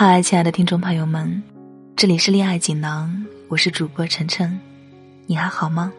[0.00, 1.42] 嗨，亲爱的听众朋友们，
[1.96, 4.56] 这里是恋爱锦囊，我是主播晨晨，
[5.26, 5.92] 你还好吗？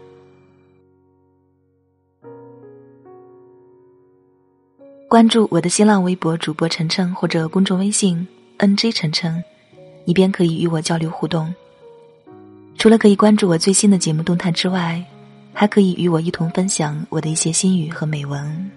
[5.09, 8.25] 关注我的新浪微博主播晨晨或者公众微信
[8.59, 9.43] NJ 晨晨，
[10.05, 11.53] 你便可以与我交流互动。
[12.77, 15.03] 除了可以关注我最新的节目动态之外，
[15.53, 18.71] 还可以与我一同分享我的一些心语和美文。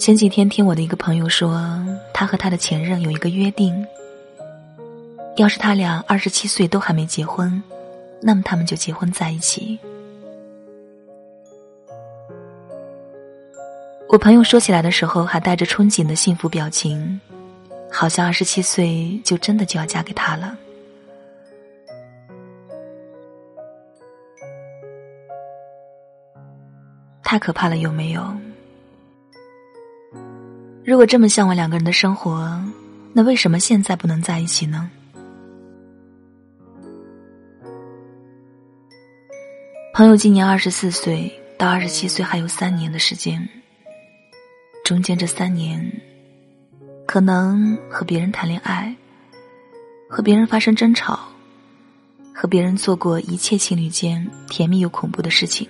[0.00, 1.62] 前几天听我的一个朋友说，
[2.14, 3.86] 他和他的前任有一个约定：
[5.36, 7.62] 要是他俩二十七岁都还没结婚，
[8.22, 9.78] 那么他们就结婚在一起。
[14.08, 17.20] 我朋友说起来的时候，还带着憧憬的幸福表情，
[17.92, 20.56] 好像二十七岁就真的就要嫁给他了。
[27.22, 28.26] 太可怕了，有没有？
[30.82, 32.58] 如果这么向往两个人的生活，
[33.12, 34.90] 那为什么现在不能在一起呢？
[39.92, 43.46] 朋友今年二十四岁，到二十七岁还有三年的时间。
[44.82, 45.92] 中间这三年，
[47.06, 48.94] 可能和别人谈恋爱，
[50.08, 51.20] 和别人发生争吵，
[52.34, 55.68] 和别人做过一切情侣间甜蜜又恐怖的事情，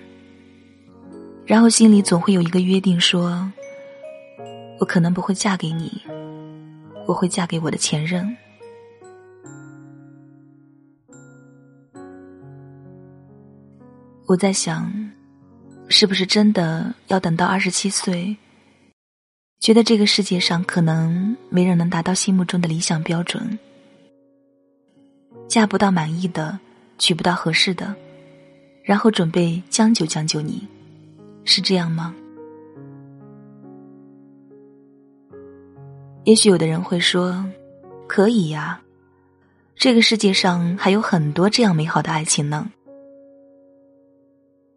[1.45, 3.51] 然后心里总会有一个约定说。
[4.81, 6.03] 我可能不会嫁给你，
[7.07, 8.35] 我会嫁给我的前任。
[14.27, 14.91] 我在想，
[15.89, 18.35] 是不是真的要等到二十七岁，
[19.59, 23.59] 觉得这个世界上可能没人能达到心目中的理想标准，
[25.47, 26.59] 嫁不到满意的，
[26.97, 27.95] 娶不到合适的，
[28.83, 30.67] 然后准备将就将就你，
[31.45, 32.15] 是这样吗？
[36.31, 37.45] 也许有的人会说
[38.07, 38.81] ：“可以呀，
[39.75, 42.71] 这个世界上还有很多这样美好的爱情呢。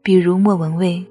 [0.02, 1.06] 比如莫文蔚，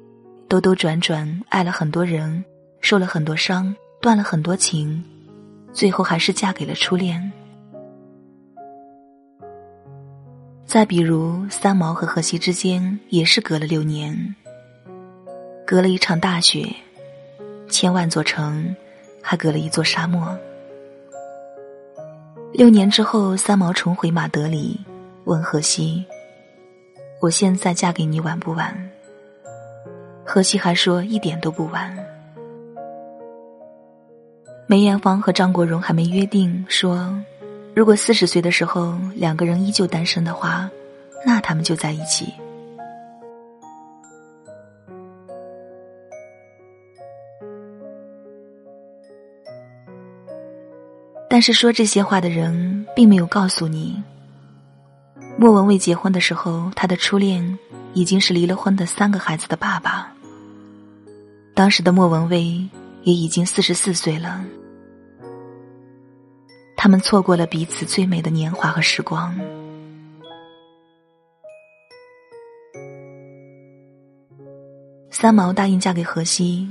[0.48, 2.44] 兜兜转转爱了很多人，
[2.80, 5.04] 受了很多伤，断了很多情，
[5.72, 7.30] 最后还是嫁给了初恋。
[10.66, 14.34] 再比如三毛和荷西之间，也是隔了六年，
[15.64, 16.68] 隔了一场大雪，
[17.68, 18.74] 千万座城。”
[19.22, 20.36] 还隔了一座沙漠。
[22.52, 24.78] 六年之后，三毛重回马德里，
[25.24, 26.04] 问荷西
[27.22, 28.76] ：“我现在嫁给你晚不晚？”
[30.22, 31.96] 荷西还说：“一点都不晚。”
[34.66, 37.14] 梅艳芳和张国荣还没约定说，
[37.74, 40.68] 如果四十岁的时候两个人依旧单身的话，
[41.24, 42.34] 那他们就在一起。
[51.42, 54.00] 是说这些话的人，并没有告诉你，
[55.36, 57.58] 莫文蔚结婚的时候，他的初恋
[57.94, 60.12] 已经是离了婚的三个孩子的爸爸。
[61.54, 62.68] 当时的莫文蔚
[63.02, 64.44] 也已经四十四岁了，
[66.76, 69.34] 他们错过了彼此最美的年华和时光。
[75.10, 76.68] 三毛答应嫁给荷西，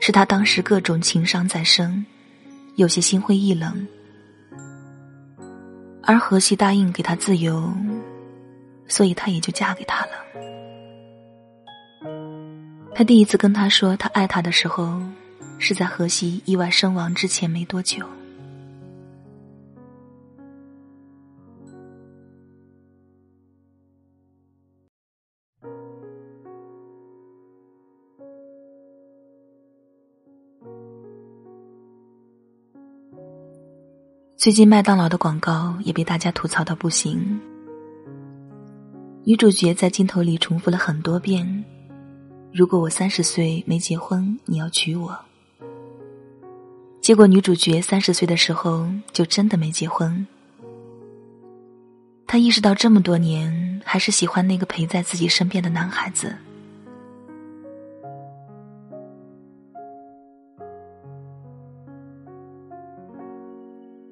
[0.00, 2.04] 是他当时各种情伤在身。
[2.76, 3.86] 有些心灰意冷，
[6.02, 7.72] 而荷西答应给他自由，
[8.88, 10.12] 所以他也就嫁给他了。
[12.94, 15.00] 他第一次跟他说他爱他的时候，
[15.58, 18.04] 是在荷西意外身亡之前没多久。
[34.40, 37.38] 最近麦当劳的广告也被大家吐槽到不行。
[39.22, 41.62] 女主角在镜头里重复了很多遍
[42.50, 45.14] ：“如果我三十岁没结婚，你要娶我。”
[47.02, 50.26] 结果女主角三十岁的时候就真的没结婚。
[52.26, 56.34] 她意识到这么多年还是喜欢那个陪在自己身边的男孩子。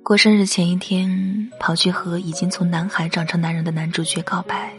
[0.08, 4.72] 过生日前一天，跑去和已经从男孩长成男人的男主角告白。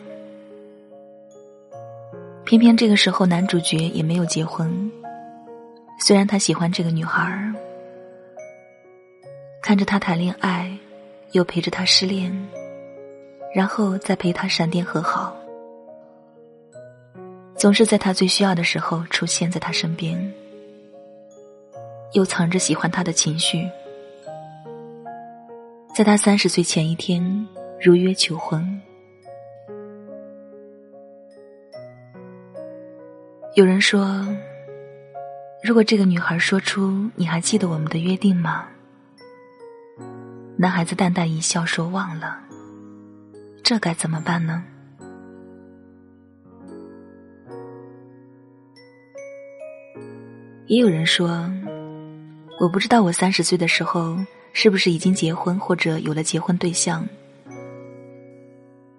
[2.43, 4.91] 偏偏这个时候，男主角也没有结婚。
[5.99, 7.53] 虽然他喜欢这个女孩儿，
[9.61, 10.75] 看着他谈恋爱，
[11.33, 12.35] 又陪着他失恋，
[13.53, 15.37] 然后再陪他闪电和好，
[17.55, 20.33] 总是在他最需要的时候出现在他身边，
[22.13, 23.69] 又藏着喜欢他的情绪，
[25.93, 27.47] 在他三十岁前一天
[27.81, 28.81] 如约求婚。
[33.55, 34.25] 有人说，
[35.61, 38.67] 如果这个女孩说出“你还记得我们的约定吗？”
[40.55, 42.39] 男孩子淡淡一笑说：“忘了。”
[43.63, 44.63] 这该怎么办呢？
[50.67, 51.49] 也有人说，
[52.59, 54.17] 我不知道我三十岁的时候
[54.61, 57.07] 是不是已经结婚或者有了结婚对象。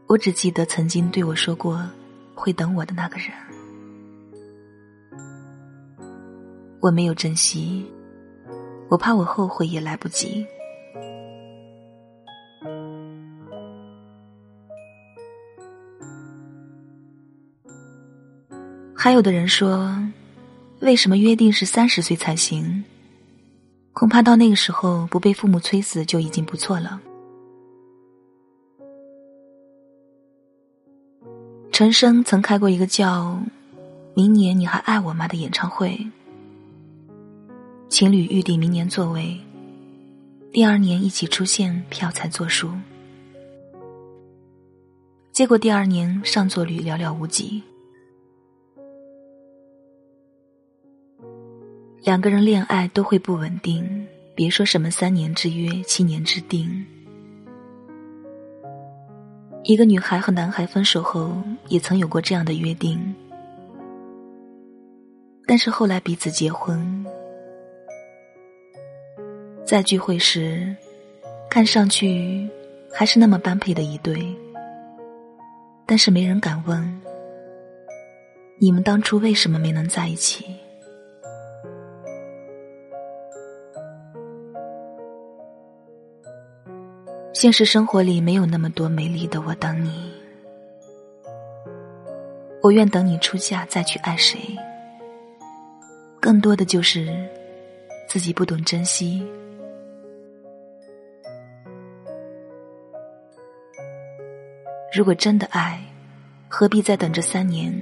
[0.07, 1.87] 我只记得曾经对我说过
[2.35, 3.29] 会等我的那个人。
[6.81, 7.85] 我没有珍惜，
[8.89, 10.47] 我怕我后悔也来不及。
[18.97, 19.95] 还有的人说，
[20.81, 22.83] 为什么约定是三十岁才行？
[23.93, 27.01] 恐怕到那个时候不被父母催死就已经不错了。
[31.73, 33.41] 陈升曾开过一个叫
[34.15, 35.99] “明年你还爱我吗”的演唱会。
[37.89, 39.39] 情侣预定明年座位，
[40.53, 42.71] 第二年一起出现，票才作数。
[45.33, 47.63] 结果第二年上座率寥寥无几。
[52.03, 56.87] 两个人恋爱都会不稳定，别说什么三年之约、七年之定。
[59.65, 61.31] 一个女孩和男孩分手后，
[61.69, 63.15] 也曾有过这样的约定，
[65.47, 67.05] 但是后来彼此结婚。
[69.67, 70.75] 在聚会时，
[71.51, 72.49] 看上去
[72.91, 74.35] 还是那么般配的一对，
[75.85, 77.01] 但是没人敢问
[78.59, 80.47] 你们当初为什么没能在一起。
[87.41, 90.13] 现实生活里没有那么多美丽的我等你，
[92.63, 94.39] 我愿等你出嫁再去爱谁，
[96.21, 97.09] 更多的就是
[98.07, 99.27] 自己不懂珍惜。
[104.95, 105.83] 如果真的爱，
[106.47, 107.73] 何必再等这三年？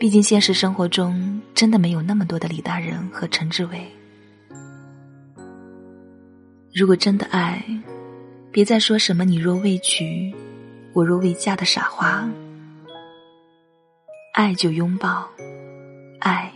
[0.00, 3.86] 毕竟现实生活中真的没有那么多的李大人和陈志伟。
[6.74, 7.64] 如果真的爱，
[8.56, 10.34] 别再说什么“你若未娶，
[10.94, 12.26] 我若未嫁”的傻话。
[14.32, 15.28] 爱就拥抱，
[16.20, 16.50] 爱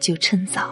[0.00, 0.70] 就趁早。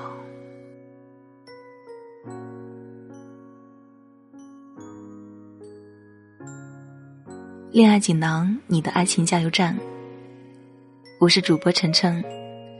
[7.71, 9.79] 恋爱锦囊，你的爱情加油站。
[11.19, 12.25] 我是主播晨晨，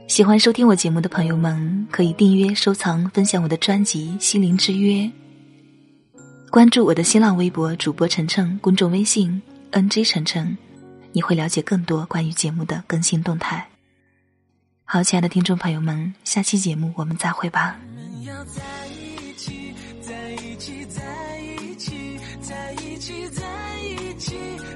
[0.07, 5.03] 喜欢收听我节目的朋友们可以订阅、收藏、分享我的专辑《心灵之约》，
[6.51, 10.57] 关注我的新浪微博主播晨晨，公众微信 NG 晨晨，
[11.11, 13.69] 你会了解更多关于节目的更新动态。
[14.83, 17.79] 好，亲爱的听众朋友们，下期节目我们再会吧。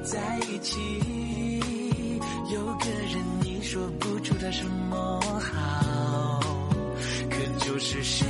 [0.05, 1.59] 在一起，
[2.53, 6.39] 有个人你说不出他什么好，
[7.31, 8.27] 可就是谁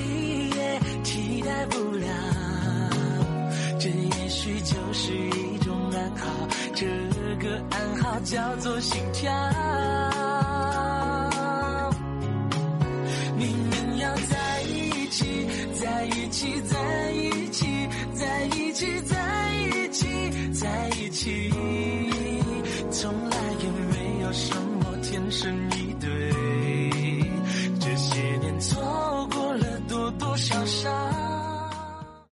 [6.76, 6.88] 这
[7.40, 9.32] 个暗号叫做心跳。